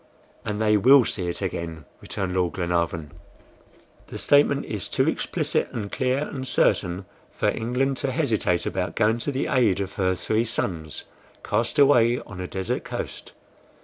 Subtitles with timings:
[0.43, 3.11] "And they will see it again," returned Lord Glenarvan;
[4.07, 9.19] "the statement is too explicit, and clear, and certain for England to hesitate about going
[9.19, 11.03] to the aid of her three sons
[11.43, 13.33] cast away on a desert coast.